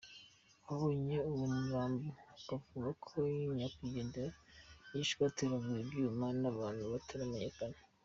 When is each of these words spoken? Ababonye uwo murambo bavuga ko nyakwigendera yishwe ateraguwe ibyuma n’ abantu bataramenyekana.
Ababonye 0.65 1.17
uwo 1.31 1.45
murambo 1.57 2.07
bavuga 2.49 2.87
ko 3.03 3.09
nyakwigendera 3.57 4.31
yishwe 4.93 5.21
ateraguwe 5.29 5.79
ibyuma 5.83 6.25
n’ 6.41 6.43
abantu 6.51 6.83
bataramenyekana. 6.95 7.77